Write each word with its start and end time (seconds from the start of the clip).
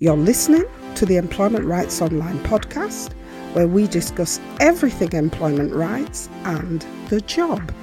You're 0.00 0.16
listening 0.16 0.64
to 0.94 1.06
the 1.06 1.16
Employment 1.16 1.64
Rights 1.64 2.00
Online 2.00 2.38
podcast, 2.44 3.14
where 3.54 3.66
we 3.66 3.88
discuss 3.88 4.38
everything 4.60 5.12
employment 5.12 5.74
rights 5.74 6.28
and 6.44 6.86
the 7.08 7.20
job. 7.22 7.74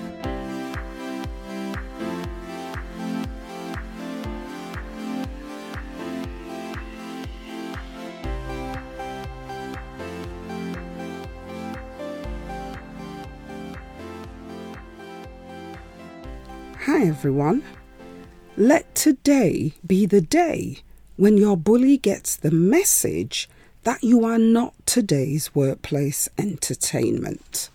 Hi 16.80 17.08
everyone. 17.08 17.62
Let 18.56 18.96
today 18.96 19.74
be 19.86 20.06
the 20.06 20.22
day 20.22 20.78
when 21.18 21.38
your 21.38 21.58
bully 21.58 21.98
gets 21.98 22.36
the 22.36 22.52
message 22.52 23.50
that 23.84 24.04
you 24.04 24.26
are 24.26 24.40
not 24.40 24.74
today's 24.86 25.54
workplace 25.54 26.28
entertainment. 26.38 27.70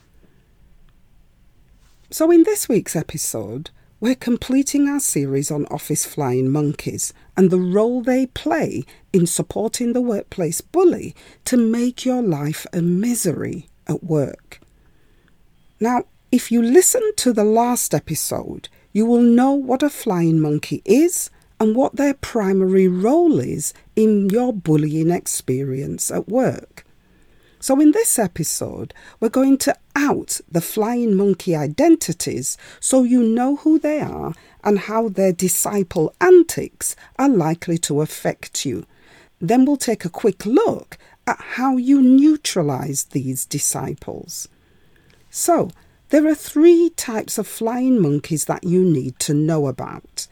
So, 2.10 2.30
in 2.30 2.42
this 2.42 2.68
week's 2.68 2.96
episode, 2.96 3.70
we're 4.00 4.16
completing 4.16 4.88
our 4.88 4.98
series 4.98 5.50
on 5.50 5.66
office 5.66 6.04
flying 6.04 6.50
monkeys 6.50 7.12
and 7.36 7.50
the 7.50 7.60
role 7.60 8.02
they 8.02 8.26
play 8.26 8.84
in 9.12 9.26
supporting 9.26 9.92
the 9.92 10.00
workplace 10.00 10.60
bully 10.60 11.14
to 11.44 11.56
make 11.56 12.04
your 12.04 12.22
life 12.22 12.66
a 12.72 12.82
misery 12.82 13.68
at 13.86 14.02
work. 14.02 14.60
Now, 15.78 16.04
if 16.32 16.50
you 16.50 16.62
listened 16.62 17.16
to 17.18 17.32
the 17.32 17.44
last 17.44 17.94
episode, 17.94 18.68
you 18.92 19.06
will 19.06 19.22
know 19.22 19.52
what 19.52 19.82
a 19.82 19.90
flying 19.90 20.40
monkey 20.40 20.82
is 20.84 21.30
and 21.60 21.76
what 21.76 21.96
their 21.96 22.14
primary 22.14 22.88
role 22.88 23.38
is 23.38 23.74
in 23.94 24.30
your 24.30 24.52
bullying 24.52 25.10
experience 25.10 26.10
at 26.10 26.28
work. 26.28 26.84
So, 27.62 27.78
in 27.78 27.92
this 27.92 28.18
episode, 28.18 28.94
we're 29.20 29.28
going 29.28 29.58
to 29.58 29.76
out 29.94 30.40
the 30.50 30.62
flying 30.62 31.14
monkey 31.14 31.54
identities 31.54 32.56
so 32.80 33.02
you 33.02 33.22
know 33.22 33.56
who 33.56 33.78
they 33.78 34.00
are 34.00 34.32
and 34.64 34.78
how 34.78 35.10
their 35.10 35.32
disciple 35.32 36.14
antics 36.22 36.96
are 37.18 37.28
likely 37.28 37.76
to 37.78 38.00
affect 38.00 38.64
you. 38.64 38.86
Then 39.42 39.66
we'll 39.66 39.76
take 39.76 40.06
a 40.06 40.10
quick 40.10 40.46
look 40.46 40.96
at 41.26 41.38
how 41.38 41.76
you 41.76 42.00
neutralize 42.00 43.04
these 43.04 43.44
disciples. 43.44 44.48
So, 45.28 45.70
there 46.08 46.26
are 46.26 46.34
three 46.34 46.90
types 46.96 47.36
of 47.36 47.46
flying 47.46 48.00
monkeys 48.00 48.46
that 48.46 48.64
you 48.64 48.82
need 48.82 49.18
to 49.20 49.34
know 49.34 49.66
about. 49.66 50.26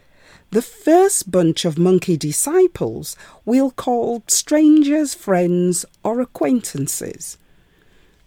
The 0.51 0.63
first 0.63 1.31
bunch 1.31 1.67
of 1.67 1.79
monkey 1.79 2.17
disciples 2.17 3.17
we'll 3.45 3.71
call 3.71 4.23
strangers, 4.29 5.13
friends, 5.13 5.85
or 6.03 6.23
acquaintances. 6.23 7.37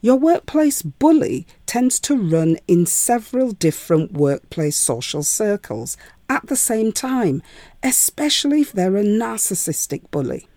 Your 0.01 0.17
workplace 0.17 0.83
bully 0.83 1.47
tends 1.65 1.99
to 2.01 2.15
run 2.15 2.57
in 2.67 2.85
several 2.85 3.53
different 3.53 4.13
workplace 4.13 4.77
social 4.77 5.23
circles 5.23 5.97
at 6.29 6.45
the 6.45 6.55
same 6.55 6.91
time, 6.91 7.41
especially 7.81 8.61
if 8.61 8.71
they're 8.71 8.97
a 8.97 9.03
narcissistic 9.03 10.09
bully. 10.11 10.47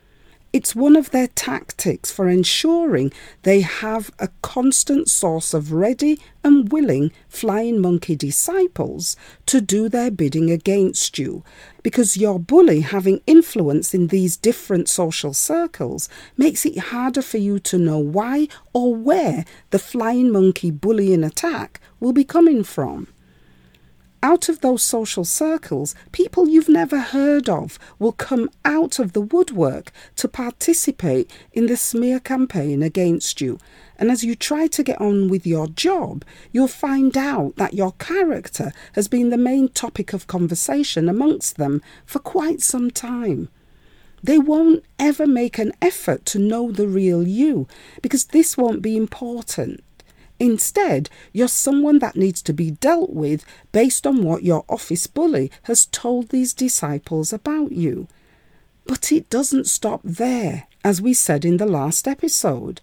It's 0.54 0.76
one 0.76 0.94
of 0.94 1.10
their 1.10 1.26
tactics 1.26 2.12
for 2.12 2.28
ensuring 2.28 3.12
they 3.42 3.62
have 3.62 4.12
a 4.20 4.28
constant 4.40 5.10
source 5.10 5.52
of 5.52 5.72
ready 5.72 6.20
and 6.44 6.70
willing 6.70 7.10
flying 7.28 7.80
monkey 7.80 8.14
disciples 8.14 9.16
to 9.46 9.60
do 9.60 9.88
their 9.88 10.12
bidding 10.12 10.52
against 10.52 11.18
you. 11.18 11.42
Because 11.82 12.16
your 12.16 12.38
bully 12.38 12.82
having 12.82 13.20
influence 13.26 13.94
in 13.94 14.06
these 14.06 14.36
different 14.36 14.88
social 14.88 15.34
circles 15.34 16.08
makes 16.36 16.64
it 16.64 16.78
harder 16.78 17.22
for 17.22 17.38
you 17.38 17.58
to 17.58 17.76
know 17.76 17.98
why 17.98 18.46
or 18.72 18.94
where 18.94 19.44
the 19.70 19.80
flying 19.80 20.30
monkey 20.30 20.70
bullying 20.70 21.24
attack 21.24 21.80
will 21.98 22.12
be 22.12 22.22
coming 22.22 22.62
from 22.62 23.08
out 24.24 24.48
of 24.48 24.62
those 24.62 24.82
social 24.82 25.22
circles, 25.22 25.94
people 26.10 26.48
you've 26.48 26.68
never 26.68 26.98
heard 26.98 27.46
of 27.46 27.78
will 27.98 28.12
come 28.12 28.48
out 28.64 28.98
of 28.98 29.12
the 29.12 29.20
woodwork 29.20 29.92
to 30.16 30.26
participate 30.26 31.30
in 31.52 31.66
the 31.66 31.76
smear 31.76 32.18
campaign 32.18 32.82
against 32.82 33.42
you. 33.42 33.58
And 33.98 34.10
as 34.10 34.24
you 34.24 34.34
try 34.34 34.66
to 34.68 34.82
get 34.82 34.98
on 34.98 35.28
with 35.28 35.46
your 35.46 35.66
job, 35.66 36.24
you'll 36.52 36.68
find 36.68 37.18
out 37.18 37.56
that 37.56 37.74
your 37.74 37.92
character 37.92 38.72
has 38.94 39.08
been 39.08 39.28
the 39.28 39.36
main 39.36 39.68
topic 39.68 40.14
of 40.14 40.26
conversation 40.26 41.06
amongst 41.06 41.58
them 41.58 41.82
for 42.06 42.18
quite 42.18 42.62
some 42.62 42.90
time. 42.90 43.50
They 44.22 44.38
won't 44.38 44.82
ever 44.98 45.26
make 45.26 45.58
an 45.58 45.72
effort 45.82 46.24
to 46.26 46.38
know 46.38 46.72
the 46.72 46.88
real 46.88 47.28
you 47.28 47.68
because 48.00 48.24
this 48.24 48.56
won't 48.56 48.80
be 48.80 48.96
important. 48.96 49.83
Instead, 50.40 51.08
you're 51.32 51.48
someone 51.48 52.00
that 52.00 52.16
needs 52.16 52.42
to 52.42 52.52
be 52.52 52.72
dealt 52.72 53.10
with 53.10 53.44
based 53.72 54.06
on 54.06 54.22
what 54.22 54.42
your 54.42 54.64
office 54.68 55.06
bully 55.06 55.50
has 55.64 55.86
told 55.86 56.28
these 56.28 56.52
disciples 56.52 57.32
about 57.32 57.72
you. 57.72 58.08
But 58.84 59.12
it 59.12 59.30
doesn't 59.30 59.66
stop 59.66 60.00
there, 60.02 60.66
as 60.82 61.00
we 61.00 61.14
said 61.14 61.44
in 61.44 61.56
the 61.56 61.66
last 61.66 62.08
episode. 62.08 62.80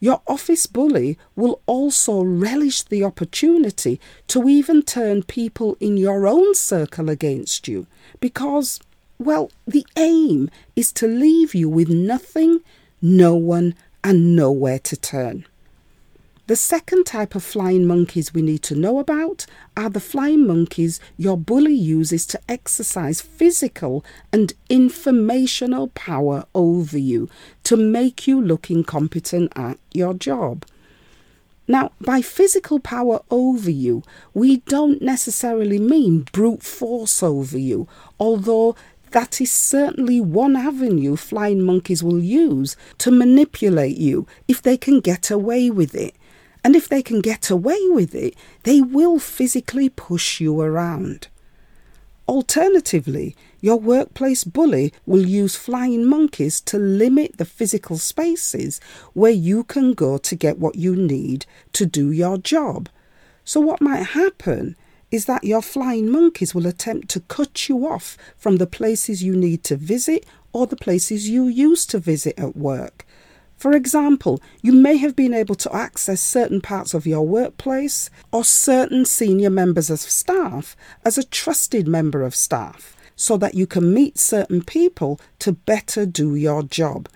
Your 0.00 0.20
office 0.26 0.66
bully 0.66 1.18
will 1.36 1.60
also 1.66 2.22
relish 2.22 2.82
the 2.82 3.04
opportunity 3.04 4.00
to 4.28 4.48
even 4.48 4.82
turn 4.82 5.22
people 5.22 5.76
in 5.80 5.96
your 5.96 6.26
own 6.26 6.54
circle 6.54 7.08
against 7.08 7.68
you 7.68 7.86
because, 8.20 8.80
well, 9.18 9.50
the 9.66 9.86
aim 9.96 10.50
is 10.74 10.92
to 10.94 11.06
leave 11.06 11.54
you 11.54 11.68
with 11.68 11.88
nothing, 11.88 12.60
no 13.00 13.34
one, 13.34 13.74
and 14.02 14.36
nowhere 14.36 14.78
to 14.80 14.96
turn. 14.96 15.46
The 16.46 16.56
second 16.56 17.06
type 17.06 17.34
of 17.34 17.42
flying 17.42 17.86
monkeys 17.86 18.34
we 18.34 18.42
need 18.42 18.62
to 18.64 18.74
know 18.74 18.98
about 18.98 19.46
are 19.78 19.88
the 19.88 19.98
flying 19.98 20.46
monkeys 20.46 21.00
your 21.16 21.38
bully 21.38 21.72
uses 21.72 22.26
to 22.26 22.40
exercise 22.50 23.22
physical 23.22 24.04
and 24.30 24.52
informational 24.68 25.88
power 25.94 26.44
over 26.54 26.98
you 26.98 27.30
to 27.62 27.78
make 27.78 28.26
you 28.26 28.42
look 28.42 28.70
incompetent 28.70 29.54
at 29.56 29.78
your 29.94 30.12
job. 30.12 30.66
Now, 31.66 31.92
by 31.98 32.20
physical 32.20 32.78
power 32.78 33.22
over 33.30 33.70
you, 33.70 34.02
we 34.34 34.58
don't 34.58 35.00
necessarily 35.00 35.78
mean 35.78 36.26
brute 36.30 36.62
force 36.62 37.22
over 37.22 37.56
you, 37.56 37.88
although 38.20 38.76
that 39.12 39.40
is 39.40 39.50
certainly 39.50 40.20
one 40.20 40.56
avenue 40.56 41.16
flying 41.16 41.62
monkeys 41.62 42.04
will 42.04 42.22
use 42.22 42.76
to 42.98 43.10
manipulate 43.10 43.96
you 43.96 44.26
if 44.46 44.60
they 44.60 44.76
can 44.76 45.00
get 45.00 45.30
away 45.30 45.70
with 45.70 45.94
it. 45.94 46.14
And 46.64 46.74
if 46.74 46.88
they 46.88 47.02
can 47.02 47.20
get 47.20 47.50
away 47.50 47.78
with 47.90 48.14
it, 48.14 48.34
they 48.62 48.80
will 48.80 49.18
physically 49.18 49.90
push 49.90 50.40
you 50.40 50.58
around. 50.60 51.28
Alternatively, 52.26 53.36
your 53.60 53.76
workplace 53.76 54.44
bully 54.44 54.92
will 55.04 55.26
use 55.26 55.56
flying 55.56 56.06
monkeys 56.06 56.62
to 56.62 56.78
limit 56.78 57.36
the 57.36 57.44
physical 57.44 57.98
spaces 57.98 58.80
where 59.12 59.30
you 59.30 59.62
can 59.62 59.92
go 59.92 60.16
to 60.16 60.34
get 60.34 60.58
what 60.58 60.76
you 60.76 60.96
need 60.96 61.44
to 61.74 61.84
do 61.84 62.10
your 62.10 62.38
job. 62.38 62.88
So, 63.44 63.60
what 63.60 63.82
might 63.82 64.02
happen 64.02 64.74
is 65.10 65.26
that 65.26 65.44
your 65.44 65.60
flying 65.60 66.10
monkeys 66.10 66.54
will 66.54 66.66
attempt 66.66 67.08
to 67.10 67.20
cut 67.20 67.68
you 67.68 67.86
off 67.86 68.16
from 68.38 68.56
the 68.56 68.66
places 68.66 69.22
you 69.22 69.36
need 69.36 69.62
to 69.64 69.76
visit 69.76 70.24
or 70.54 70.66
the 70.66 70.76
places 70.76 71.28
you 71.28 71.46
used 71.46 71.90
to 71.90 71.98
visit 71.98 72.38
at 72.38 72.56
work. 72.56 73.03
For 73.64 73.72
example, 73.72 74.42
you 74.60 74.72
may 74.72 74.98
have 74.98 75.16
been 75.16 75.32
able 75.32 75.54
to 75.54 75.74
access 75.74 76.20
certain 76.20 76.60
parts 76.60 76.92
of 76.92 77.06
your 77.06 77.26
workplace 77.26 78.10
or 78.30 78.44
certain 78.44 79.06
senior 79.06 79.48
members 79.48 79.88
of 79.88 80.00
staff 80.00 80.76
as 81.02 81.16
a 81.16 81.24
trusted 81.24 81.88
member 81.88 82.24
of 82.24 82.34
staff 82.34 82.94
so 83.16 83.38
that 83.38 83.54
you 83.54 83.66
can 83.66 83.94
meet 83.94 84.18
certain 84.18 84.62
people 84.62 85.18
to 85.38 85.52
better 85.52 86.04
do 86.04 86.34
your 86.34 86.62
job. 86.62 87.08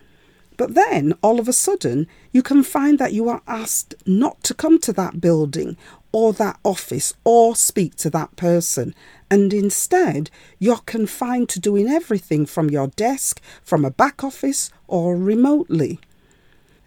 But 0.56 0.72
then, 0.72 1.12
all 1.22 1.38
of 1.38 1.48
a 1.48 1.52
sudden, 1.52 2.06
you 2.32 2.42
can 2.42 2.62
find 2.62 2.98
that 2.98 3.12
you 3.12 3.28
are 3.28 3.42
asked 3.46 3.94
not 4.06 4.42
to 4.44 4.54
come 4.54 4.78
to 4.78 4.92
that 4.94 5.20
building 5.20 5.76
or 6.12 6.32
that 6.32 6.58
office 6.64 7.12
or 7.24 7.56
speak 7.56 7.94
to 7.96 8.08
that 8.08 8.36
person. 8.36 8.94
And 9.30 9.52
instead, 9.52 10.30
you're 10.58 10.78
confined 10.86 11.50
to 11.50 11.60
doing 11.60 11.88
everything 11.88 12.46
from 12.46 12.70
your 12.70 12.86
desk, 12.86 13.42
from 13.62 13.84
a 13.84 13.90
back 13.90 14.24
office, 14.24 14.70
or 14.86 15.14
remotely. 15.14 16.00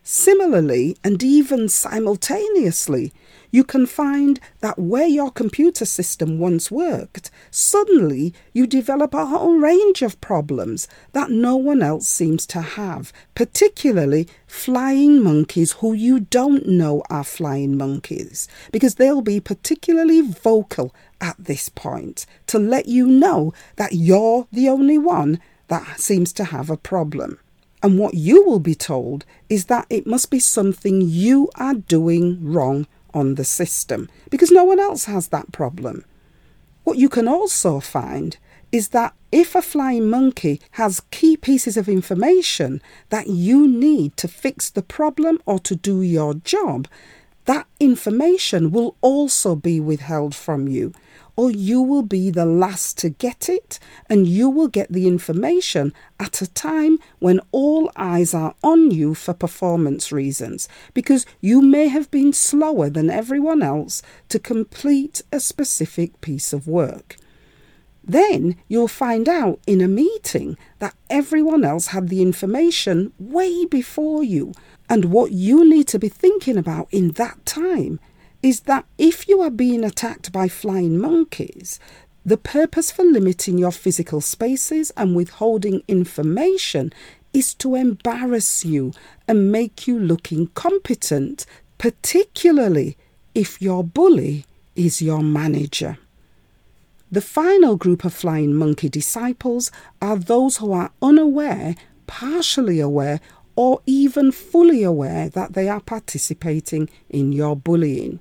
Similarly, 0.04 0.98
and 1.04 1.22
even 1.22 1.70
simultaneously, 1.70 3.14
you 3.52 3.64
can 3.64 3.86
find 3.86 4.40
that 4.62 4.80
where 4.80 5.06
your 5.06 5.30
computer 5.30 5.86
system 5.86 6.40
once 6.40 6.72
worked, 6.72 7.30
suddenly 7.52 8.34
you 8.52 8.66
develop 8.66 9.14
a 9.14 9.26
whole 9.28 9.58
range 9.58 10.02
of 10.02 10.20
problems 10.20 10.88
that 11.12 11.30
no 11.30 11.56
one 11.56 11.84
else 11.84 12.08
seems 12.08 12.48
to 12.48 12.62
have, 12.62 13.14
particularly 13.36 14.28
flying 14.48 15.22
monkeys 15.22 15.74
who 15.74 15.94
you 15.94 16.22
don't 16.22 16.66
know 16.66 17.04
are 17.10 17.24
flying 17.24 17.78
monkeys, 17.78 18.48
because 18.72 18.96
they'll 18.96 19.22
be 19.22 19.40
particularly 19.40 20.22
vocal 20.22 20.96
at 21.20 21.36
this 21.38 21.70
point 21.70 22.26
to 22.48 22.58
let 22.58 22.88
you 22.88 23.06
know 23.06 23.54
that 23.76 23.94
you're 23.94 24.48
the 24.52 24.68
only 24.68 24.98
one 24.98 25.40
that 25.68 26.00
seems 26.00 26.34
to 26.34 26.46
have 26.46 26.70
a 26.70 26.78
problem. 26.78 27.38
And 27.84 27.98
what 27.98 28.14
you 28.14 28.44
will 28.44 28.60
be 28.60 28.76
told 28.76 29.26
is 29.50 29.66
that 29.66 29.88
it 29.90 30.06
must 30.06 30.30
be 30.30 30.40
something 30.40 31.02
you 31.02 31.50
are 31.56 31.74
doing 31.74 32.40
wrong 32.44 32.88
on 33.14 33.36
the 33.36 33.44
system 33.44 34.10
because 34.30 34.52
no 34.52 34.64
one 34.64 34.80
else 34.80 35.06
has 35.06 35.30
that 35.30 35.52
problem. 35.52 36.06
What 36.84 36.98
you 36.98 37.10
can 37.10 37.28
also 37.28 37.80
find 37.80 38.38
is 38.72 38.90
that 38.90 39.14
if 39.32 39.56
a 39.56 39.62
flying 39.62 40.10
monkey 40.10 40.62
has 40.72 41.02
key 41.12 41.38
pieces 41.38 41.78
of 41.78 41.90
information 41.90 42.82
that 43.10 43.28
you 43.28 43.68
need 43.68 44.16
to 44.18 44.28
fix 44.28 44.70
the 44.70 44.82
problem 44.82 45.42
or 45.46 45.60
to 45.60 45.76
do 45.76 46.02
your 46.02 46.36
job, 46.36 46.88
that 47.46 47.68
information 47.80 48.72
will 48.72 48.96
also 49.02 49.56
be 49.56 49.80
withheld 49.80 50.36
from 50.36 50.68
you 50.68 50.94
or 51.36 51.52
you 51.52 51.82
will 51.82 52.04
be 52.04 52.30
the 52.30 52.46
last 52.46 52.98
to 53.00 53.10
get 53.10 53.50
it, 53.50 53.80
and 54.10 54.28
you 54.28 54.50
will 54.50 54.68
get 54.68 54.92
the 54.92 55.08
information 55.08 55.94
at 56.20 56.42
a 56.42 56.48
time 56.54 56.98
when 57.20 57.40
all 57.52 57.92
eyes 57.96 58.34
are 58.34 58.56
on 58.64 58.92
you 58.92 59.14
for 59.14 59.34
performance 59.34 60.12
reasons, 60.12 60.68
because 60.94 61.26
you 61.40 61.62
may 61.62 61.88
have 61.88 62.10
been 62.12 62.34
slower 62.34 62.90
than 62.90 63.10
everyone 63.10 63.64
else 63.64 64.02
to 64.30 64.40
complete 64.40 65.22
a 65.32 65.40
specific 65.40 66.22
piece 66.22 66.54
of 66.54 66.68
work. 66.68 67.18
Then 68.04 68.56
you'll 68.68 68.88
find 68.88 69.30
out 69.30 69.60
in 69.68 69.80
a 69.80 69.88
meeting 69.88 70.58
that 70.80 70.96
everyone 71.10 71.64
else 71.64 71.88
had 71.88 72.10
the 72.10 72.22
information 72.22 73.14
way 73.20 73.66
before 73.66 74.24
you. 74.24 74.54
And 74.90 75.06
what 75.06 75.32
you 75.32 75.70
need 75.70 75.88
to 75.90 76.00
be 76.00 76.10
thinking 76.10 76.58
about 76.58 76.88
in 76.92 77.12
that 77.12 77.46
time 77.46 78.00
is 78.42 78.62
that 78.62 78.86
if 78.98 79.28
you 79.28 79.42
are 79.42 79.52
being 79.52 79.84
attacked 79.84 80.32
by 80.32 80.48
flying 80.48 80.98
monkeys, 80.98 81.80
the 82.26 82.38
purpose 82.38 82.92
for 82.92 83.04
limiting 83.04 83.58
your 83.58 83.72
physical 83.72 84.22
spaces 84.22 84.92
and 84.96 85.16
withholding 85.16 85.84
information 85.88 86.94
is 87.34 87.54
to 87.56 87.76
embarrass 87.76 88.66
you 88.66 88.94
and 89.28 89.52
make 89.52 89.88
you 89.88 89.98
look 89.98 90.32
incompetent, 90.32 91.46
particularly 91.78 92.98
if 93.34 93.62
your 93.62 93.84
bully 93.84 94.46
is 94.76 95.02
your 95.02 95.24
manager. 95.24 95.98
The 97.12 97.22
final 97.22 97.76
group 97.76 98.06
of 98.06 98.14
flying 98.14 98.54
monkey 98.54 98.88
disciples 98.88 99.72
are 100.02 100.16
those 100.16 100.58
who 100.58 100.72
are 100.72 100.92
unaware, 101.02 101.76
partially 102.08 102.80
aware, 102.80 103.20
or 103.56 103.82
even 103.86 104.32
fully 104.32 104.84
aware 104.84 105.30
that 105.30 105.54
they 105.54 105.68
are 105.68 105.82
participating 105.82 106.90
in 107.10 107.34
your 107.34 107.56
bullying. 107.56 108.20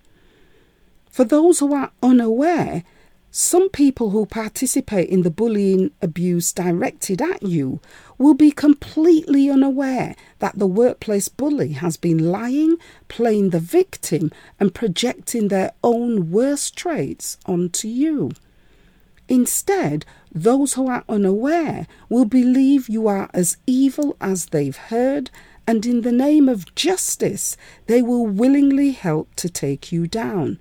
For 1.10 1.24
those 1.24 1.58
who 1.58 1.74
are 1.74 1.90
unaware, 2.02 2.84
some 3.32 3.68
people 3.68 4.10
who 4.10 4.26
participate 4.26 5.08
in 5.08 5.22
the 5.22 5.30
bullying 5.30 5.90
abuse 6.02 6.52
directed 6.52 7.20
at 7.20 7.42
you 7.42 7.80
will 8.18 8.34
be 8.34 8.50
completely 8.50 9.48
unaware 9.48 10.16
that 10.40 10.58
the 10.58 10.66
workplace 10.66 11.28
bully 11.28 11.72
has 11.72 11.96
been 11.96 12.30
lying, 12.30 12.76
playing 13.08 13.50
the 13.50 13.60
victim, 13.60 14.30
and 14.58 14.74
projecting 14.74 15.48
their 15.48 15.72
own 15.84 16.30
worst 16.30 16.76
traits 16.76 17.38
onto 17.46 17.86
you. 17.86 18.32
Instead, 19.28 20.04
those 20.32 20.74
who 20.74 20.88
are 20.88 21.04
unaware 21.08 21.86
will 22.08 22.24
believe 22.24 22.88
you 22.88 23.06
are 23.06 23.30
as 23.32 23.56
evil 23.66 24.16
as 24.20 24.46
they've 24.46 24.76
heard, 24.76 25.30
and 25.66 25.86
in 25.86 26.00
the 26.02 26.12
name 26.12 26.48
of 26.48 26.74
justice, 26.74 27.56
they 27.86 28.02
will 28.02 28.26
willingly 28.26 28.90
help 28.90 29.34
to 29.36 29.48
take 29.48 29.92
you 29.92 30.08
down. 30.08 30.58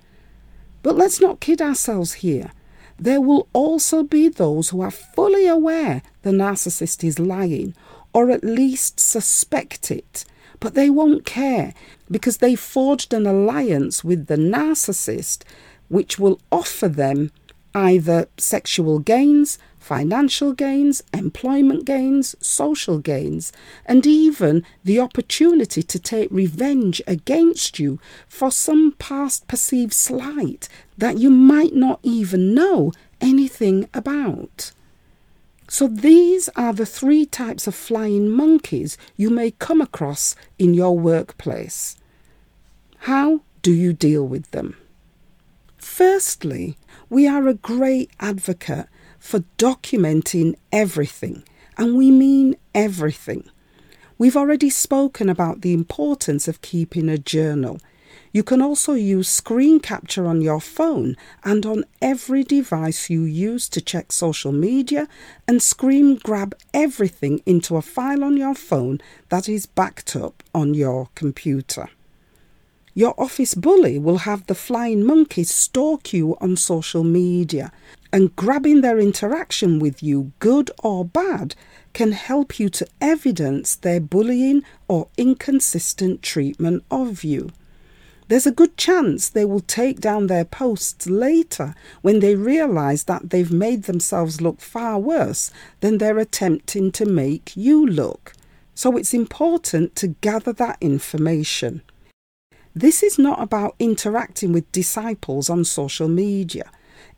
But 0.82 0.96
let's 0.96 1.20
not 1.20 1.40
kid 1.40 1.60
ourselves 1.60 2.14
here. 2.14 2.52
There 2.98 3.20
will 3.20 3.48
also 3.52 4.02
be 4.02 4.28
those 4.28 4.70
who 4.70 4.80
are 4.80 4.90
fully 4.90 5.46
aware 5.46 6.02
the 6.22 6.30
narcissist 6.30 7.02
is 7.02 7.18
lying, 7.18 7.74
or 8.12 8.30
at 8.30 8.44
least 8.44 9.00
suspect 9.00 9.90
it, 9.90 10.24
but 10.58 10.74
they 10.74 10.90
won't 10.90 11.24
care 11.24 11.72
because 12.10 12.38
they 12.38 12.54
forged 12.54 13.14
an 13.14 13.26
alliance 13.26 14.04
with 14.04 14.26
the 14.26 14.36
narcissist 14.36 15.42
which 15.88 16.18
will 16.18 16.40
offer 16.52 16.88
them 16.88 17.30
either 17.74 18.28
sexual 18.36 18.98
gains, 18.98 19.58
financial 19.90 20.52
gains, 20.52 21.02
employment 21.12 21.84
gains, 21.84 22.36
social 22.38 23.00
gains, 23.00 23.52
and 23.84 24.06
even 24.06 24.64
the 24.84 25.00
opportunity 25.00 25.82
to 25.82 25.98
take 25.98 26.30
revenge 26.30 27.02
against 27.08 27.80
you 27.80 27.98
for 28.28 28.52
some 28.52 28.92
past 29.00 29.48
perceived 29.48 29.92
slight 29.92 30.68
that 30.96 31.18
you 31.18 31.28
might 31.28 31.74
not 31.74 31.98
even 32.04 32.54
know 32.54 32.92
anything 33.20 33.88
about. 33.92 34.70
So, 35.66 35.88
these 35.88 36.48
are 36.54 36.72
the 36.72 36.86
three 36.86 37.26
types 37.26 37.66
of 37.66 37.74
flying 37.74 38.30
monkeys 38.30 38.96
you 39.16 39.28
may 39.28 39.50
come 39.50 39.80
across 39.80 40.36
in 40.56 40.72
your 40.72 40.96
workplace. 40.96 41.96
How 43.10 43.40
do 43.62 43.72
you 43.72 43.92
deal 43.92 44.24
with 44.24 44.48
them? 44.52 44.76
Firstly, 45.78 46.76
we 47.08 47.26
are 47.26 47.48
a 47.48 47.54
great 47.54 48.12
advocate 48.20 48.86
for 49.20 49.44
documenting 49.58 50.56
everything, 50.72 51.44
and 51.76 51.96
we 51.96 52.10
mean 52.10 52.56
everything. 52.74 53.48
We've 54.18 54.36
already 54.36 54.70
spoken 54.70 55.28
about 55.28 55.60
the 55.60 55.72
importance 55.72 56.48
of 56.48 56.62
keeping 56.62 57.08
a 57.08 57.16
journal. 57.16 57.78
You 58.32 58.42
can 58.42 58.60
also 58.60 58.92
use 58.94 59.28
screen 59.28 59.80
capture 59.80 60.26
on 60.26 60.40
your 60.40 60.60
phone 60.60 61.16
and 61.44 61.64
on 61.64 61.84
every 62.02 62.44
device 62.44 63.10
you 63.10 63.22
use 63.22 63.68
to 63.70 63.80
check 63.80 64.12
social 64.12 64.52
media 64.52 65.08
and 65.48 65.62
screen 65.62 66.16
grab 66.16 66.54
everything 66.74 67.40
into 67.46 67.76
a 67.76 67.82
file 67.82 68.22
on 68.22 68.36
your 68.36 68.54
phone 68.54 69.00
that 69.30 69.48
is 69.48 69.66
backed 69.66 70.14
up 70.16 70.42
on 70.54 70.74
your 70.74 71.08
computer. 71.14 71.88
Your 72.94 73.14
office 73.16 73.54
bully 73.54 73.98
will 73.98 74.18
have 74.18 74.46
the 74.46 74.54
flying 74.54 75.04
monkeys 75.04 75.50
stalk 75.50 76.12
you 76.12 76.36
on 76.40 76.56
social 76.56 77.04
media, 77.04 77.72
and 78.12 78.34
grabbing 78.36 78.80
their 78.80 78.98
interaction 78.98 79.78
with 79.78 80.02
you, 80.02 80.32
good 80.38 80.70
or 80.82 81.04
bad, 81.04 81.54
can 81.92 82.12
help 82.12 82.58
you 82.58 82.68
to 82.68 82.86
evidence 83.00 83.76
their 83.76 84.00
bullying 84.00 84.62
or 84.88 85.08
inconsistent 85.16 86.22
treatment 86.22 86.84
of 86.90 87.24
you. 87.24 87.50
There's 88.28 88.46
a 88.46 88.52
good 88.52 88.76
chance 88.76 89.28
they 89.28 89.44
will 89.44 89.60
take 89.60 89.98
down 89.98 90.28
their 90.28 90.44
posts 90.44 91.08
later 91.08 91.74
when 92.00 92.20
they 92.20 92.36
realize 92.36 93.04
that 93.04 93.30
they've 93.30 93.50
made 93.50 93.84
themselves 93.84 94.40
look 94.40 94.60
far 94.60 95.00
worse 95.00 95.50
than 95.80 95.98
they're 95.98 96.18
attempting 96.18 96.92
to 96.92 97.04
make 97.04 97.56
you 97.56 97.84
look. 97.84 98.34
So 98.72 98.96
it's 98.96 99.12
important 99.12 99.96
to 99.96 100.08
gather 100.08 100.52
that 100.52 100.78
information. 100.80 101.82
This 102.72 103.02
is 103.02 103.18
not 103.18 103.42
about 103.42 103.74
interacting 103.80 104.52
with 104.52 104.70
disciples 104.70 105.50
on 105.50 105.64
social 105.64 106.06
media. 106.06 106.70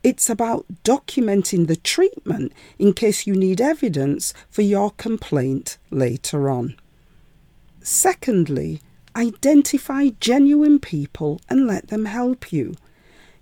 It's 0.03 0.29
about 0.29 0.65
documenting 0.83 1.67
the 1.67 1.77
treatment 1.77 2.51
in 2.77 2.91
case 2.93 3.25
you 3.25 3.35
need 3.35 3.61
evidence 3.61 4.33
for 4.49 4.61
your 4.61 4.91
complaint 4.91 5.77
later 5.89 6.49
on. 6.49 6.75
Secondly, 7.81 8.81
identify 9.15 10.09
genuine 10.19 10.79
people 10.79 11.39
and 11.49 11.67
let 11.67 11.87
them 11.87 12.05
help 12.05 12.51
you. 12.51 12.75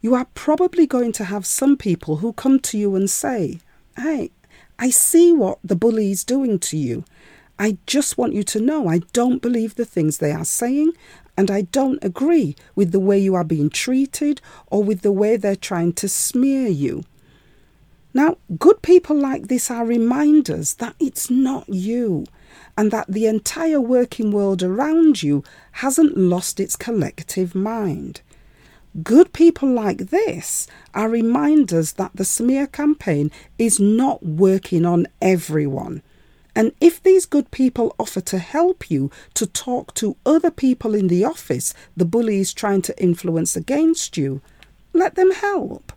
You 0.01 0.13
are 0.13 0.27
probably 0.35 0.85
going 0.85 1.13
to 1.13 1.25
have 1.25 1.45
some 1.45 1.77
people 1.77 2.17
who 2.17 2.33
come 2.33 2.59
to 2.59 2.77
you 2.77 2.95
and 2.95 3.09
say, 3.09 3.59
Hey, 3.97 4.31
I 4.77 4.89
see 4.89 5.31
what 5.31 5.59
the 5.63 5.75
bully 5.75 6.11
is 6.11 6.23
doing 6.23 6.59
to 6.59 6.77
you. 6.77 7.05
I 7.59 7.77
just 7.85 8.17
want 8.17 8.33
you 8.33 8.43
to 8.43 8.59
know 8.59 8.87
I 8.87 8.99
don't 9.13 9.41
believe 9.41 9.75
the 9.75 9.85
things 9.85 10.17
they 10.17 10.31
are 10.31 10.45
saying 10.45 10.93
and 11.37 11.49
I 11.49 11.61
don't 11.63 12.03
agree 12.03 12.55
with 12.75 12.91
the 12.91 12.99
way 12.99 13.17
you 13.19 13.35
are 13.35 13.43
being 13.43 13.69
treated 13.69 14.41
or 14.67 14.83
with 14.83 15.01
the 15.01 15.11
way 15.11 15.37
they're 15.37 15.55
trying 15.55 15.93
to 15.93 16.09
smear 16.09 16.67
you. 16.67 17.03
Now, 18.13 18.37
good 18.59 18.81
people 18.81 19.15
like 19.15 19.47
this 19.47 19.71
are 19.71 19.85
reminders 19.85 20.75
that 20.75 20.95
it's 20.99 21.29
not 21.29 21.69
you 21.69 22.25
and 22.77 22.91
that 22.91 23.07
the 23.07 23.25
entire 23.25 23.79
working 23.79 24.31
world 24.31 24.61
around 24.61 25.23
you 25.23 25.43
hasn't 25.73 26.17
lost 26.17 26.59
its 26.59 26.75
collective 26.75 27.55
mind. 27.55 28.21
Good 29.03 29.31
people 29.31 29.69
like 29.69 30.09
this 30.09 30.67
are 30.93 31.07
reminders 31.07 31.93
that 31.93 32.11
the 32.13 32.25
smear 32.25 32.67
campaign 32.67 33.31
is 33.57 33.79
not 33.79 34.25
working 34.25 34.85
on 34.85 35.07
everyone. 35.21 36.01
And 36.55 36.73
if 36.81 37.01
these 37.01 37.25
good 37.25 37.49
people 37.51 37.95
offer 37.97 38.21
to 38.21 38.37
help 38.37 38.91
you 38.91 39.09
to 39.35 39.45
talk 39.45 39.93
to 39.95 40.17
other 40.25 40.51
people 40.51 40.93
in 40.95 41.07
the 41.07 41.23
office 41.23 41.73
the 41.95 42.05
bully 42.05 42.39
is 42.39 42.53
trying 42.53 42.81
to 42.83 43.01
influence 43.01 43.55
against 43.55 44.17
you, 44.17 44.41
let 44.93 45.15
them 45.15 45.31
help. 45.31 45.93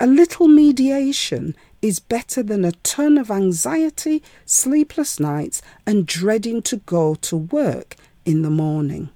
A 0.00 0.06
little 0.06 0.48
mediation 0.48 1.56
is 1.80 2.00
better 2.00 2.42
than 2.42 2.64
a 2.64 2.72
ton 2.82 3.16
of 3.16 3.30
anxiety, 3.30 4.22
sleepless 4.44 5.20
nights, 5.20 5.62
and 5.86 6.06
dreading 6.06 6.60
to 6.62 6.78
go 6.78 7.14
to 7.14 7.36
work 7.36 7.96
in 8.24 8.42
the 8.42 8.50
morning. 8.50 9.08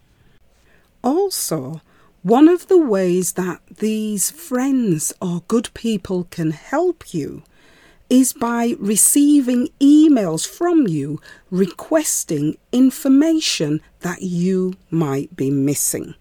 Also, 1.03 1.83
one 2.23 2.49
of 2.49 2.69
the 2.69 2.79
ways 2.79 3.33
that 3.33 3.61
these 3.79 4.31
friends 4.31 5.12
or 5.21 5.43
good 5.49 5.71
people 5.75 6.25
can 6.31 6.50
help 6.50 7.12
you 7.12 7.43
is 8.11 8.33
by 8.33 8.75
receiving 8.81 9.69
emails 9.81 10.47
from 10.47 10.88
you 10.88 11.21
requesting 11.50 12.59
information 12.73 13.81
that 14.00 14.21
you 14.21 14.75
might 14.90 15.35
be 15.37 15.49
missing. 15.49 16.14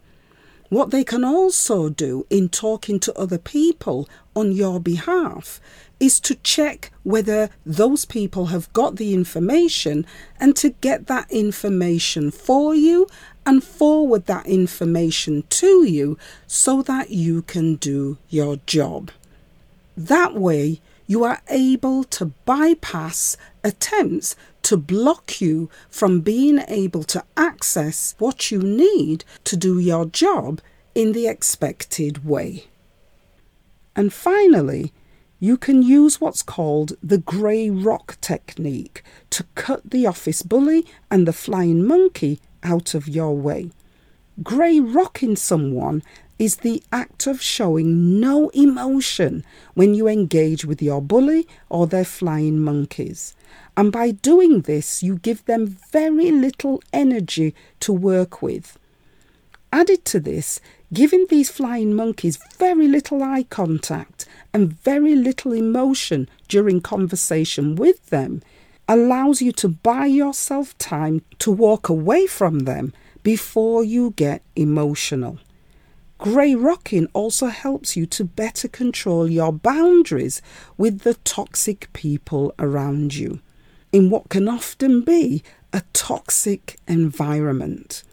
What 0.70 0.92
they 0.92 1.04
can 1.04 1.24
also 1.24 1.90
do 1.90 2.28
in 2.30 2.48
talking 2.48 3.00
to 3.00 3.18
other 3.18 3.40
people 3.40 4.08
on 4.36 4.52
your 4.52 4.80
behalf 4.80 5.60
is 6.00 6.20
to 6.22 6.36
check 6.36 6.92
whether 7.02 7.50
those 7.66 8.06
people 8.06 8.48
have 8.48 8.72
got 8.72 8.98
the 8.98 9.16
information 9.16 10.06
and 10.40 10.56
to 10.58 10.70
get 10.70 11.08
that 11.08 11.30
information 11.32 12.30
for 12.30 12.76
you 12.76 13.08
and 13.48 13.64
forward 13.64 14.28
that 14.28 14.46
information 14.46 15.44
to 15.50 15.84
you 15.86 16.20
so 16.46 16.84
that 16.84 17.10
you 17.10 17.42
can 17.42 17.76
do 17.76 18.20
your 18.30 18.58
job. 18.68 19.10
That 19.98 20.36
way, 20.36 20.80
you 21.10 21.24
are 21.24 21.42
able 21.50 22.04
to 22.04 22.26
bypass 22.46 23.36
attempts 23.64 24.36
to 24.62 24.78
block 24.78 25.42
you 25.42 25.68
from 25.90 26.22
being 26.22 26.60
able 26.68 27.04
to 27.04 27.24
access 27.36 28.14
what 28.20 28.52
you 28.52 28.60
need 28.60 29.26
to 29.44 29.58
do 29.58 29.80
your 29.80 30.06
job 30.06 30.62
in 30.94 31.14
the 31.14 31.28
expected 31.28 32.24
way. 32.24 32.66
And 33.96 34.14
finally, 34.14 34.94
you 35.40 35.58
can 35.58 35.82
use 35.82 36.22
what's 36.22 36.44
called 36.44 36.94
the 37.02 37.18
grey 37.18 37.72
rock 37.72 38.18
technique 38.22 39.02
to 39.32 39.46
cut 39.56 39.90
the 39.90 40.06
office 40.06 40.44
bully 40.44 40.86
and 41.10 41.28
the 41.28 41.34
flying 41.34 41.88
monkey 41.88 42.40
out 42.62 42.94
of 42.94 43.08
your 43.08 43.36
way. 43.36 43.72
Grey 44.44 44.80
rocking 44.80 45.36
someone 45.36 46.04
is 46.40 46.58
the 46.58 46.82
act 46.92 47.28
of 47.28 47.42
showing 47.42 48.20
no 48.20 48.48
emotion 48.50 49.44
when 49.74 49.94
you 49.94 50.08
engage 50.08 50.64
with 50.64 50.82
your 50.82 51.02
bully 51.02 51.46
or 51.68 51.86
their 51.86 52.06
flying 52.06 52.58
monkeys. 52.58 53.36
And 53.76 53.92
by 53.92 54.12
doing 54.12 54.62
this, 54.62 55.04
you 55.04 55.18
give 55.18 55.44
them 55.46 55.78
very 55.92 56.32
little 56.32 56.82
energy 56.94 57.54
to 57.82 57.92
work 57.92 58.42
with. 58.42 58.80
Added 59.72 60.06
to 60.06 60.20
this, 60.20 60.62
giving 60.92 61.28
these 61.30 61.52
flying 61.52 61.94
monkeys 61.94 62.40
very 62.58 62.88
little 62.88 63.22
eye 63.22 63.44
contact 63.44 64.26
and 64.54 64.74
very 64.74 65.16
little 65.16 65.54
emotion 65.54 66.28
during 66.48 66.82
conversation 66.82 67.76
with 67.76 68.10
them 68.10 68.42
allows 68.88 69.42
you 69.42 69.52
to 69.52 69.68
buy 69.68 70.08
yourself 70.08 70.76
time 70.80 71.22
to 71.38 71.52
walk 71.52 71.90
away 71.90 72.26
from 72.26 72.60
them 72.60 72.92
before 73.22 73.84
you 73.84 74.12
get 74.16 74.42
emotional. 74.56 75.38
Grey 76.20 76.54
rocking 76.54 77.08
also 77.14 77.48
helps 77.48 77.96
you 77.96 78.06
to 78.08 78.26
better 78.26 78.68
control 78.68 79.32
your 79.32 79.54
boundaries 79.54 80.42
with 80.78 81.00
the 81.00 81.14
toxic 81.14 81.92
people 81.94 82.54
around 82.60 83.16
you 83.16 83.40
in 83.94 84.10
what 84.10 84.28
can 84.28 84.50
often 84.50 85.02
be 85.02 85.42
a 85.72 85.82
toxic 85.94 86.78
environment. 86.90 88.04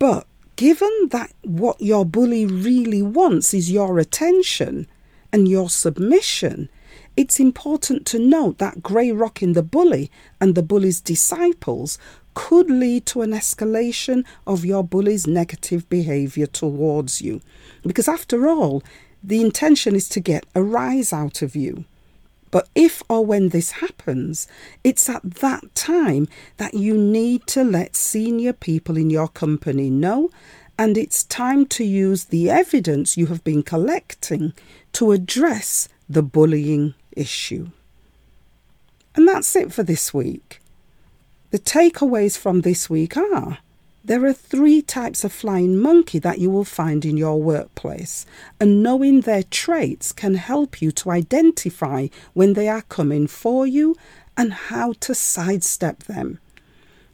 But 0.00 0.26
given 0.56 1.08
that 1.12 1.32
what 1.44 1.80
your 1.80 2.04
bully 2.04 2.46
really 2.46 3.00
wants 3.00 3.54
is 3.54 3.70
your 3.70 4.00
attention 4.00 4.88
and 5.32 5.46
your 5.46 5.70
submission, 5.70 6.68
it's 7.16 7.38
important 7.38 8.06
to 8.06 8.18
note 8.18 8.58
that 8.58 8.82
grey 8.82 9.12
rocking 9.12 9.52
the 9.52 9.62
bully 9.62 10.10
and 10.40 10.56
the 10.56 10.64
bully's 10.64 11.00
disciples 11.00 11.96
could 12.34 12.70
lead 12.70 13.06
to 13.06 13.22
an 13.22 13.30
escalation 13.30 14.24
of 14.46 14.64
your 14.64 14.84
bully's 14.84 15.26
negative 15.26 15.88
behaviour 15.88 16.46
towards 16.46 17.20
you. 17.20 17.40
Because 17.82 18.08
after 18.08 18.48
all, 18.48 18.82
the 19.22 19.40
intention 19.40 19.94
is 19.94 20.08
to 20.10 20.20
get 20.20 20.46
a 20.54 20.62
rise 20.62 21.12
out 21.12 21.42
of 21.42 21.54
you. 21.54 21.84
But 22.50 22.68
if 22.74 23.02
or 23.08 23.24
when 23.24 23.50
this 23.50 23.72
happens, 23.72 24.48
it's 24.82 25.08
at 25.08 25.22
that 25.22 25.74
time 25.74 26.26
that 26.56 26.74
you 26.74 26.96
need 26.96 27.46
to 27.48 27.62
let 27.62 27.94
senior 27.94 28.52
people 28.52 28.96
in 28.96 29.08
your 29.08 29.28
company 29.28 29.88
know, 29.88 30.30
and 30.78 30.96
it's 30.96 31.24
time 31.24 31.66
to 31.66 31.84
use 31.84 32.26
the 32.26 32.50
evidence 32.50 33.16
you 33.16 33.26
have 33.26 33.44
been 33.44 33.62
collecting 33.62 34.52
to 34.94 35.12
address 35.12 35.88
the 36.08 36.22
bullying 36.22 36.94
issue. 37.12 37.70
And 39.14 39.28
that's 39.28 39.54
it 39.54 39.72
for 39.72 39.82
this 39.82 40.14
week. 40.14 40.59
The 41.50 41.58
takeaways 41.58 42.38
from 42.38 42.60
this 42.60 42.88
week 42.88 43.16
are 43.16 43.58
there 44.04 44.24
are 44.24 44.32
three 44.32 44.80
types 44.82 45.24
of 45.24 45.32
flying 45.32 45.76
monkey 45.76 46.18
that 46.20 46.38
you 46.38 46.48
will 46.48 46.64
find 46.64 47.04
in 47.04 47.16
your 47.16 47.42
workplace, 47.42 48.24
and 48.60 48.82
knowing 48.82 49.20
their 49.20 49.42
traits 49.42 50.12
can 50.12 50.36
help 50.36 50.80
you 50.80 50.90
to 50.92 51.10
identify 51.10 52.06
when 52.32 52.54
they 52.54 52.68
are 52.68 52.82
coming 52.82 53.26
for 53.26 53.66
you 53.66 53.96
and 54.36 54.52
how 54.52 54.94
to 55.00 55.14
sidestep 55.14 56.04
them. 56.04 56.38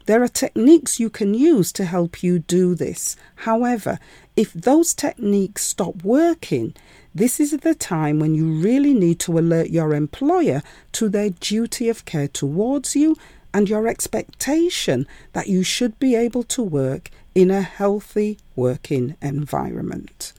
There 0.05 0.23
are 0.23 0.29
techniques 0.29 0.99
you 0.99 1.09
can 1.09 1.33
use 1.33 1.73
to 1.73 1.83
help 1.83 2.23
you 2.23 2.39
do 2.39 2.75
this. 2.75 3.17
However, 3.37 3.99
if 4.37 4.53
those 4.53 4.93
techniques 4.93 5.65
stop 5.65 6.03
working, 6.03 6.73
this 7.13 7.39
is 7.39 7.51
the 7.51 7.75
time 7.75 8.19
when 8.19 8.33
you 8.33 8.61
really 8.61 8.93
need 8.93 9.19
to 9.21 9.37
alert 9.37 9.69
your 9.69 9.93
employer 9.93 10.61
to 10.93 11.09
their 11.09 11.31
duty 11.31 11.89
of 11.89 12.05
care 12.05 12.29
towards 12.29 12.95
you 12.95 13.17
and 13.57 13.67
your 13.67 13.87
expectation 13.87 15.07
that 15.33 15.47
you 15.47 15.63
should 15.63 15.97
be 15.97 16.13
able 16.13 16.43
to 16.43 16.61
work 16.61 17.09
in 17.33 17.49
a 17.49 17.63
healthy 17.63 18.37
working 18.55 19.15
environment. 19.19 20.31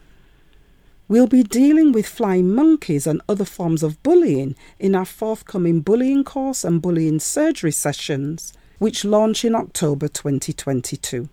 We'll 1.09 1.27
be 1.27 1.43
dealing 1.43 1.91
with 1.91 2.07
flying 2.07 2.55
monkeys 2.55 3.09
and 3.09 3.21
other 3.29 3.45
forms 3.45 3.83
of 3.83 4.01
bullying 4.05 4.55
in 4.79 4.95
our 4.95 5.05
forthcoming 5.05 5.81
bullying 5.81 6.23
course 6.23 6.63
and 6.63 6.81
bullying 6.81 7.19
surgery 7.19 7.73
sessions, 7.73 8.53
which 8.79 9.05
launch 9.05 9.45
in 9.45 9.57
October 9.57 10.07
2022. 10.07 11.29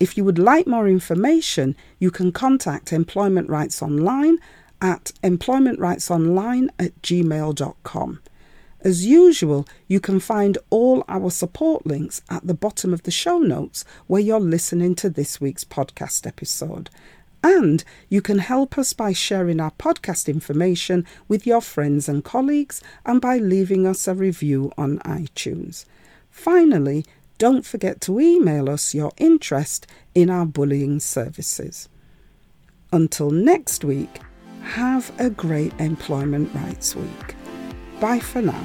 If 0.00 0.16
you 0.16 0.24
would 0.24 0.38
like 0.38 0.66
more 0.66 0.88
information, 0.88 1.76
you 1.98 2.10
can 2.10 2.32
contact 2.32 2.90
Employment 2.90 3.50
Rights 3.50 3.82
Online 3.82 4.38
at 4.80 5.12
employmentrightsonline 5.22 6.70
at 6.78 7.02
gmail.com. 7.02 8.20
As 8.84 9.06
usual, 9.06 9.64
you 9.86 10.00
can 10.00 10.18
find 10.18 10.58
all 10.68 11.04
our 11.08 11.30
support 11.30 11.86
links 11.86 12.20
at 12.28 12.44
the 12.44 12.54
bottom 12.54 12.92
of 12.92 13.04
the 13.04 13.12
show 13.12 13.38
notes 13.38 13.84
where 14.08 14.20
you're 14.20 14.40
listening 14.40 14.96
to 14.96 15.08
this 15.08 15.40
week's 15.40 15.64
podcast 15.64 16.26
episode. 16.26 16.90
And 17.44 17.84
you 18.08 18.20
can 18.20 18.38
help 18.38 18.76
us 18.76 18.92
by 18.92 19.12
sharing 19.12 19.60
our 19.60 19.70
podcast 19.72 20.28
information 20.28 21.06
with 21.28 21.46
your 21.46 21.60
friends 21.60 22.08
and 22.08 22.24
colleagues 22.24 22.82
and 23.06 23.20
by 23.20 23.38
leaving 23.38 23.86
us 23.86 24.08
a 24.08 24.14
review 24.14 24.72
on 24.76 24.98
iTunes. 25.00 25.84
Finally, 26.28 27.04
don't 27.38 27.64
forget 27.64 28.00
to 28.00 28.18
email 28.18 28.68
us 28.68 28.94
your 28.94 29.12
interest 29.16 29.86
in 30.12 30.28
our 30.28 30.46
bullying 30.46 30.98
services. 30.98 31.88
Until 32.92 33.30
next 33.30 33.84
week, 33.84 34.20
have 34.62 35.12
a 35.20 35.30
great 35.30 35.72
Employment 35.78 36.52
Rights 36.52 36.96
Week. 36.96 37.31
Bye 38.02 38.18
for 38.18 38.42
now. 38.42 38.64